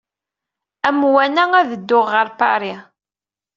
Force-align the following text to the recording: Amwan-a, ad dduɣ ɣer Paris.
Amwan-a, 0.87 1.43
ad 1.59 1.67
dduɣ 1.73 2.07
ɣer 2.15 2.27
Paris. 2.39 2.81